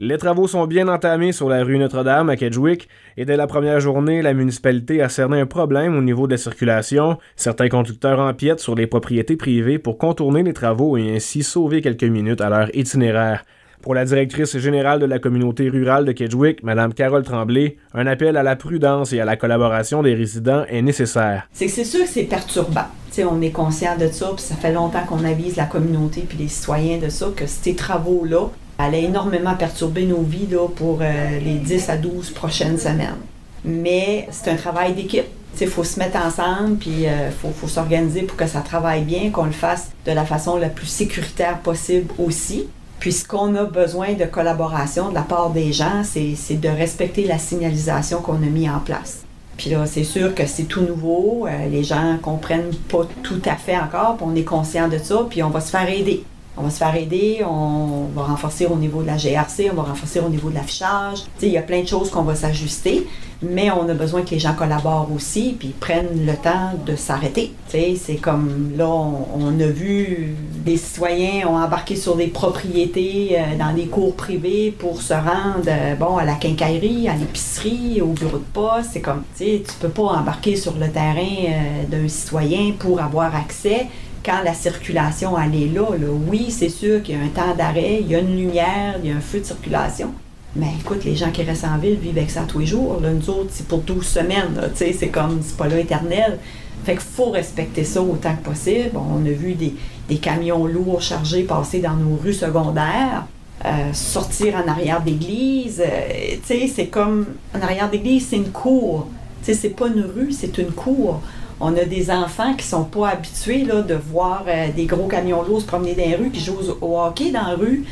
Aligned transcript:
Les 0.00 0.18
travaux 0.18 0.48
sont 0.48 0.66
bien 0.66 0.88
entamés 0.88 1.30
sur 1.30 1.48
la 1.48 1.62
rue 1.62 1.78
Notre-Dame 1.78 2.28
à 2.28 2.34
Kedgewick 2.36 2.88
et 3.16 3.24
dès 3.24 3.36
la 3.36 3.46
première 3.46 3.78
journée, 3.78 4.22
la 4.22 4.34
municipalité 4.34 5.00
a 5.00 5.08
cerné 5.08 5.38
un 5.38 5.46
problème 5.46 5.96
au 5.96 6.02
niveau 6.02 6.26
de 6.26 6.32
la 6.32 6.36
circulation. 6.36 7.18
Certains 7.36 7.68
conducteurs 7.68 8.18
empiètent 8.18 8.58
sur 8.58 8.74
les 8.74 8.88
propriétés 8.88 9.36
privées 9.36 9.78
pour 9.78 9.96
contourner 9.96 10.42
les 10.42 10.52
travaux 10.52 10.96
et 10.96 11.14
ainsi 11.14 11.44
sauver 11.44 11.80
quelques 11.80 12.02
minutes 12.02 12.40
à 12.40 12.48
leur 12.48 12.74
itinéraire. 12.74 13.44
Pour 13.82 13.94
la 13.94 14.04
directrice 14.04 14.58
générale 14.58 14.98
de 14.98 15.06
la 15.06 15.20
communauté 15.20 15.68
rurale 15.68 16.04
de 16.04 16.10
Kedgewick, 16.10 16.64
Mme 16.64 16.92
Carole 16.92 17.22
Tremblay, 17.22 17.76
un 17.92 18.08
appel 18.08 18.36
à 18.36 18.42
la 18.42 18.56
prudence 18.56 19.12
et 19.12 19.20
à 19.20 19.24
la 19.24 19.36
collaboration 19.36 20.02
des 20.02 20.14
résidents 20.14 20.64
est 20.68 20.82
nécessaire. 20.82 21.46
C'est 21.52 21.68
sûr 21.68 22.00
que 22.00 22.08
c'est 22.08 22.24
perturbant. 22.24 22.88
on 23.30 23.40
est 23.40 23.52
conscient 23.52 23.96
de 23.96 24.08
ça, 24.08 24.32
puis 24.34 24.44
ça 24.44 24.56
fait 24.56 24.72
longtemps 24.72 25.04
qu'on 25.06 25.22
avise 25.22 25.54
la 25.54 25.66
communauté 25.66 26.24
puis 26.28 26.38
les 26.38 26.48
citoyens 26.48 26.98
de 26.98 27.10
ça, 27.10 27.28
que 27.36 27.46
ces 27.46 27.76
travaux-là 27.76 28.50
elle 28.78 28.94
a 28.94 28.98
énormément 28.98 29.54
perturbé 29.54 30.04
nos 30.04 30.22
vies 30.22 30.48
là, 30.50 30.66
pour 30.68 30.98
euh, 31.00 31.38
les 31.40 31.54
10 31.54 31.88
à 31.90 31.96
12 31.96 32.30
prochaines 32.30 32.78
semaines. 32.78 33.16
Mais 33.64 34.28
c'est 34.30 34.50
un 34.50 34.56
travail 34.56 34.94
d'équipe. 34.94 35.26
Il 35.60 35.68
faut 35.68 35.84
se 35.84 36.00
mettre 36.00 36.18
ensemble, 36.18 36.76
puis 36.78 36.90
il 37.00 37.06
euh, 37.06 37.30
faut, 37.30 37.68
s'organiser 37.68 38.22
pour 38.22 38.36
que 38.36 38.46
ça 38.46 38.60
travaille 38.60 39.02
bien, 39.02 39.30
qu'on 39.30 39.44
le 39.44 39.52
fasse 39.52 39.92
de 40.04 40.10
la 40.12 40.24
façon 40.24 40.56
la 40.56 40.68
plus 40.68 40.86
sécuritaire 40.86 41.58
possible 41.60 42.12
aussi. 42.18 42.66
Puis 42.98 43.12
ce 43.12 43.26
qu'on 43.26 43.54
a 43.54 43.64
besoin 43.64 44.14
de 44.14 44.24
collaboration 44.24 45.10
de 45.10 45.14
la 45.14 45.22
part 45.22 45.50
des 45.50 45.72
gens, 45.72 46.02
c'est 46.04 46.60
de 46.60 46.68
respecter 46.68 47.24
la 47.24 47.38
signalisation 47.38 48.20
qu'on 48.20 48.36
a 48.36 48.46
mis 48.46 48.68
en 48.68 48.80
place. 48.80 49.22
Puis 49.56 49.70
là, 49.70 49.86
c'est 49.86 50.04
sûr 50.04 50.34
que 50.34 50.46
c'est 50.46 50.64
tout 50.64 50.82
nouveau, 50.82 51.46
euh, 51.46 51.68
les 51.68 51.84
gens 51.84 52.18
comprennent 52.20 52.74
pas 52.88 53.06
tout 53.22 53.42
à 53.44 53.54
fait 53.54 53.76
encore, 53.76 54.16
on 54.20 54.34
est 54.34 54.42
conscient 54.42 54.88
de 54.88 54.98
ça, 54.98 55.24
puis 55.30 55.44
on 55.44 55.50
va 55.50 55.60
se 55.60 55.70
faire 55.70 55.88
aider 55.88 56.24
on 56.56 56.62
va 56.62 56.70
se 56.70 56.78
faire 56.78 56.94
aider, 56.94 57.44
on 57.44 58.08
va 58.14 58.22
renforcer 58.22 58.66
au 58.66 58.76
niveau 58.76 59.02
de 59.02 59.08
la 59.08 59.16
GRC, 59.16 59.70
on 59.72 59.74
va 59.74 59.82
renforcer 59.82 60.20
au 60.20 60.28
niveau 60.28 60.50
de 60.50 60.54
l'affichage. 60.54 61.24
Il 61.42 61.48
y 61.48 61.58
a 61.58 61.62
plein 61.62 61.82
de 61.82 61.88
choses 61.88 62.10
qu'on 62.10 62.22
va 62.22 62.36
s'ajuster, 62.36 63.06
mais 63.42 63.70
on 63.70 63.88
a 63.88 63.94
besoin 63.94 64.22
que 64.22 64.30
les 64.30 64.38
gens 64.38 64.54
collaborent 64.54 65.10
aussi 65.14 65.56
puis 65.58 65.68
prennent 65.68 66.24
le 66.24 66.34
temps 66.34 66.72
de 66.86 66.94
s'arrêter. 66.94 67.52
C'est 67.68 68.16
comme 68.16 68.72
là, 68.76 68.86
on, 68.86 69.60
a 69.60 69.66
vu 69.66 70.36
des 70.64 70.76
citoyens 70.76 71.48
ont 71.48 71.58
sur 71.96 72.16
des 72.16 72.28
propriétés 72.28 73.30
euh, 73.32 73.58
dans 73.58 73.74
des 73.74 73.86
cours 73.86 74.14
privés 74.14 74.74
pour 74.76 75.02
se 75.02 75.12
rendre 75.12 75.66
euh, 75.66 75.94
bon, 75.96 76.16
à 76.16 76.24
la 76.24 76.34
quincaillerie, 76.34 77.08
à 77.08 77.14
l'épicerie, 77.14 78.00
au 78.00 78.08
bureau 78.08 78.38
de 78.38 78.44
poste. 78.52 78.90
C'est 78.92 79.00
comme, 79.00 79.22
tu 79.36 79.60
peux 79.80 79.88
pas 79.88 80.02
embarquer 80.02 80.56
sur 80.56 80.74
le 80.74 80.88
terrain 80.88 81.18
euh, 81.18 81.84
d'un 81.88 82.08
citoyen 82.08 82.72
pour 82.78 83.00
avoir 83.00 83.34
accès 83.34 83.88
quand 84.24 84.42
la 84.42 84.54
circulation 84.54 85.38
elle 85.38 85.54
est 85.54 85.68
là, 85.68 85.86
oui, 86.28 86.50
c'est 86.50 86.68
sûr 86.68 87.02
qu'il 87.02 87.16
y 87.16 87.18
a 87.18 87.22
un 87.22 87.28
temps 87.28 87.54
d'arrêt, 87.56 87.98
il 88.00 88.08
y 88.08 88.14
a 88.14 88.20
une 88.20 88.36
lumière, 88.36 88.96
il 89.02 89.10
y 89.10 89.12
a 89.12 89.16
un 89.16 89.20
feu 89.20 89.40
de 89.40 89.44
circulation. 89.44 90.12
Mais 90.56 90.68
écoute, 90.80 91.04
les 91.04 91.16
gens 91.16 91.30
qui 91.30 91.42
restent 91.42 91.64
en 91.64 91.78
ville 91.78 91.96
vivent 91.96 92.16
avec 92.16 92.30
ça 92.30 92.42
tous 92.46 92.60
les 92.60 92.66
jours. 92.66 93.00
Là, 93.02 93.10
nous 93.10 93.28
autres, 93.28 93.50
c'est 93.50 93.66
pour 93.66 93.80
12 93.80 94.06
semaines. 94.06 94.70
C'est 94.74 95.08
comme, 95.08 95.40
c'est 95.42 95.56
pas 95.56 95.66
là 95.66 95.78
éternel. 95.78 96.38
Fait 96.84 96.92
qu'il 96.92 97.02
faut 97.02 97.30
respecter 97.30 97.82
ça 97.82 98.00
autant 98.00 98.36
que 98.36 98.44
possible. 98.44 98.92
On 98.94 99.24
a 99.26 99.30
vu 99.30 99.54
des, 99.54 100.16
camions 100.18 100.66
lourds 100.66 101.02
chargés 101.02 101.42
passer 101.42 101.80
dans 101.80 101.94
nos 101.94 102.16
rues 102.16 102.34
secondaires. 102.34 103.26
Euh, 103.64 103.92
sortir 103.92 104.54
en 104.56 104.68
arrière 104.68 105.00
d'église. 105.02 105.82
Euh, 105.84 106.36
c'est 106.46 106.86
comme 106.86 107.26
en 107.54 107.60
arrière 107.60 107.90
d'église, 107.90 108.28
c'est 108.28 108.36
une 108.36 108.50
cour. 108.50 109.08
c'est 109.42 109.68
pas 109.70 109.88
une 109.88 110.02
rue, 110.02 110.32
c'est 110.32 110.58
une 110.58 110.70
cour 110.70 111.20
on 111.64 111.74
a 111.78 111.84
des 111.84 112.10
enfants 112.10 112.54
qui 112.54 112.66
sont 112.66 112.84
pas 112.84 113.08
habitués 113.08 113.64
là, 113.64 113.80
de 113.80 113.94
voir 113.94 114.44
euh, 114.46 114.68
des 114.70 114.84
gros 114.84 115.06
camions 115.06 115.42
lourds 115.42 115.62
se 115.62 115.66
promener 115.66 115.94
dans 115.94 116.02
les 116.02 116.14
rues, 116.14 116.30
qui 116.30 116.40
jouent 116.40 116.58
au 116.82 117.00
hockey 117.00 117.30
dans 117.30 117.48
la 117.48 117.54
rue. 117.54 117.84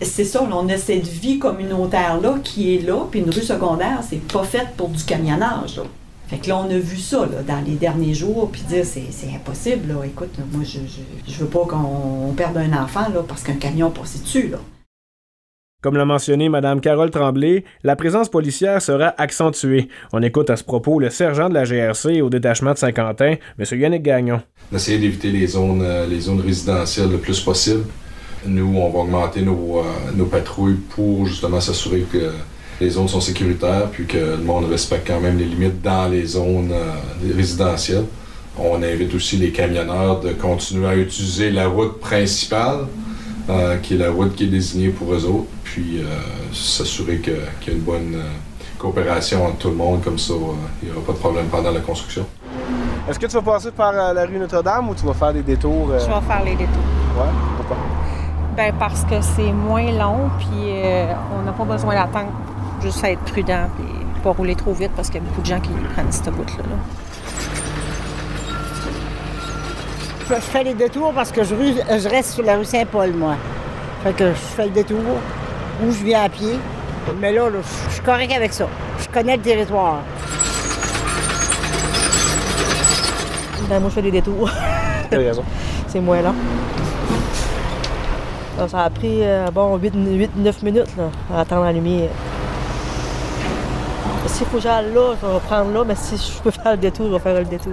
C'est 0.00 0.24
ça, 0.24 0.42
on 0.50 0.68
a 0.68 0.76
cette 0.76 1.06
vie 1.06 1.38
communautaire-là 1.38 2.36
qui 2.42 2.76
est 2.76 2.80
là, 2.80 3.06
puis 3.10 3.20
une 3.20 3.30
rue 3.30 3.42
secondaire, 3.42 4.00
c'est 4.08 4.22
pas 4.26 4.44
faite 4.44 4.68
pour 4.76 4.88
du 4.88 5.02
camionnage. 5.02 5.80
Fait 6.28 6.38
que 6.38 6.48
là, 6.48 6.58
on 6.58 6.70
a 6.70 6.78
vu 6.78 6.96
ça 6.96 7.28
dans 7.46 7.60
les 7.66 7.74
derniers 7.74 8.14
jours, 8.14 8.48
puis 8.50 8.62
dire 8.62 8.84
c'est, 8.84 9.34
impossible. 9.34 9.92
Là. 9.92 10.06
Écoute, 10.06 10.34
moi, 10.52 10.64
je, 10.64 10.78
je, 11.28 11.38
veux 11.38 11.46
pas 11.46 11.66
qu'on 11.66 12.32
perde 12.36 12.56
un 12.56 12.72
enfant 12.82 13.08
là, 13.12 13.22
parce 13.26 13.42
qu'un 13.42 13.54
camion 13.54 13.90
passe 13.90 14.22
dessus. 14.22 14.52
Comme 15.82 15.96
l'a 15.96 16.04
mentionné 16.04 16.48
Mme 16.48 16.80
Carole 16.80 17.10
Tremblay, 17.10 17.64
la 17.82 17.96
présence 17.96 18.28
policière 18.28 18.80
sera 18.80 19.14
accentuée. 19.18 19.88
On 20.12 20.22
écoute 20.22 20.48
à 20.48 20.56
ce 20.56 20.62
propos 20.62 21.00
le 21.00 21.10
sergent 21.10 21.48
de 21.48 21.54
la 21.54 21.64
GRC 21.64 22.22
au 22.22 22.30
détachement 22.30 22.72
de 22.72 22.78
Saint-Quentin, 22.78 23.34
M. 23.58 23.80
Yannick 23.80 24.04
Gagnon. 24.04 24.40
D'essayer 24.70 24.98
d'éviter 24.98 25.32
les 25.32 25.48
zones, 25.48 25.82
euh, 25.82 26.06
les 26.06 26.20
zones 26.20 26.40
résidentielles 26.40 27.10
le 27.10 27.18
plus 27.18 27.40
possible. 27.40 27.82
Nous, 28.46 28.76
on 28.76 28.90
va 28.90 29.00
augmenter 29.00 29.42
nos, 29.42 29.80
euh, 29.80 29.82
nos 30.14 30.26
patrouilles 30.26 30.78
pour 30.90 31.26
justement 31.26 31.60
s'assurer 31.60 32.02
que 32.12 32.30
les 32.80 32.90
zones 32.90 33.08
sont 33.08 33.20
sécuritaires 33.20 33.88
puis 33.90 34.06
que 34.06 34.18
le 34.18 34.36
monde 34.44 34.70
respecte 34.70 35.08
quand 35.08 35.20
même 35.20 35.36
les 35.36 35.46
limites 35.46 35.82
dans 35.82 36.06
les 36.06 36.26
zones 36.26 36.70
euh, 36.70 37.34
résidentielles. 37.34 38.06
On 38.56 38.80
invite 38.84 39.12
aussi 39.16 39.36
les 39.36 39.50
camionneurs 39.50 40.20
de 40.20 40.30
continuer 40.30 40.86
à 40.86 40.94
utiliser 40.94 41.50
la 41.50 41.66
route 41.66 41.98
principale 41.98 42.86
euh, 43.48 43.78
qui 43.78 43.94
est 43.94 43.98
la 43.98 44.10
route 44.10 44.34
qui 44.34 44.44
est 44.44 44.48
désignée 44.48 44.90
pour 44.90 45.12
eux 45.12 45.24
autres, 45.24 45.48
puis 45.64 45.98
euh, 45.98 46.04
s'assurer 46.52 47.18
qu'il 47.18 47.34
y 47.34 47.70
a 47.70 47.72
une 47.72 47.80
bonne 47.80 48.14
euh, 48.14 48.28
coopération 48.78 49.44
entre 49.46 49.58
tout 49.58 49.68
le 49.68 49.74
monde, 49.74 50.02
comme 50.02 50.18
ça, 50.18 50.34
il 50.82 50.88
n'y 50.88 50.94
aura 50.94 51.04
pas 51.04 51.12
de 51.12 51.18
problème 51.18 51.46
pendant 51.46 51.70
la 51.70 51.80
construction. 51.80 52.24
Est-ce 53.08 53.18
que 53.18 53.26
tu 53.26 53.32
vas 53.32 53.42
passer 53.42 53.72
par 53.72 53.92
la 53.92 54.24
rue 54.24 54.38
Notre-Dame 54.38 54.88
ou 54.88 54.94
tu 54.94 55.04
vas 55.04 55.14
faire 55.14 55.32
des 55.32 55.42
détours? 55.42 55.88
Je 55.88 56.06
vais 56.06 56.26
faire 56.26 56.44
les 56.44 56.54
détours. 56.54 56.84
Ouais, 57.16 57.30
pourquoi? 57.56 57.76
Ben 58.56 58.72
parce 58.78 59.02
que 59.04 59.20
c'est 59.20 59.50
moins 59.50 59.90
long, 59.90 60.30
puis 60.38 60.74
on 61.36 61.42
n'a 61.44 61.52
pas 61.52 61.64
besoin 61.64 61.94
d'attendre, 61.94 62.30
juste 62.80 63.02
à 63.02 63.10
être 63.10 63.22
prudent, 63.22 63.66
puis 63.76 63.86
pas 64.22 64.30
rouler 64.30 64.54
trop 64.54 64.72
vite 64.72 64.92
parce 64.94 65.08
qu'il 65.08 65.20
y 65.20 65.24
a 65.24 65.28
beaucoup 65.28 65.40
de 65.40 65.46
gens 65.46 65.58
qui 65.58 65.70
prennent 65.94 66.12
cette 66.12 66.28
route-là. 66.28 66.62
là 66.62 66.76
je 70.36 70.40
fais 70.40 70.64
les 70.64 70.74
détours 70.74 71.12
parce 71.12 71.30
que 71.30 71.42
je, 71.44 72.08
reste 72.08 72.32
sur 72.32 72.44
la 72.44 72.56
rue 72.56 72.64
Saint-Paul, 72.64 73.12
moi. 73.12 73.36
Fait 74.02 74.12
que 74.12 74.28
je 74.28 74.34
fais 74.34 74.64
le 74.64 74.70
détour 74.70 74.98
ou 75.84 75.90
je 75.90 76.04
viens 76.04 76.22
à 76.22 76.28
pied. 76.28 76.58
Mais 77.20 77.32
là, 77.32 77.48
je 77.50 77.92
suis 77.92 78.02
correct 78.02 78.32
avec 78.32 78.52
ça. 78.52 78.68
Je 79.00 79.08
connais 79.08 79.36
le 79.36 79.42
territoire. 79.42 80.00
Ben, 83.68 83.80
moi, 83.80 83.88
je 83.90 83.94
fais 83.94 84.02
des 84.02 84.10
détours. 84.10 84.50
C'est 85.88 86.00
moins 86.00 86.22
là. 86.22 86.32
Ça 88.68 88.84
a 88.84 88.90
pris 88.90 89.22
euh, 89.22 89.50
bon 89.50 89.76
8-9 89.76 90.28
minutes 90.62 90.96
là, 90.96 91.10
à 91.34 91.40
attendre 91.40 91.64
la 91.64 91.72
lumière. 91.72 92.10
S'il 94.26 94.46
faut 94.46 94.58
que 94.58 94.62
j'aille 94.62 94.92
là, 94.94 95.14
je 95.20 95.26
vais 95.26 95.40
prendre 95.40 95.72
là, 95.72 95.84
mais 95.84 95.96
si 95.96 96.16
je 96.16 96.40
peux 96.40 96.50
faire 96.50 96.72
le 96.72 96.78
détour, 96.78 97.06
je 97.08 97.12
vais 97.12 97.18
faire 97.18 97.38
le 97.38 97.44
détour. 97.44 97.72